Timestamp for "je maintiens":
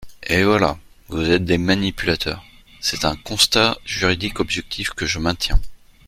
5.05-5.61